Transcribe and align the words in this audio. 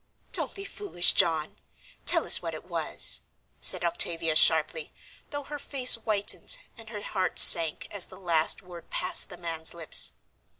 "Don't 0.31 0.55
be 0.55 0.65
foolish, 0.65 1.13
John. 1.13 1.57
Tell 2.07 2.25
us 2.25 2.41
what 2.41 2.55
it 2.55 2.65
was," 2.65 3.21
said 3.59 3.83
Octavia 3.85 4.35
sharply, 4.35 4.91
though 5.29 5.43
her 5.43 5.59
face 5.59 5.93
whitened 5.93 6.57
and 6.75 6.89
her 6.89 7.03
heart 7.03 7.37
sank 7.37 7.87
as 7.91 8.07
the 8.07 8.19
last 8.19 8.63
word 8.63 8.89
passed 8.89 9.29
the 9.29 9.37
man's 9.37 9.75
lips. 9.75 10.13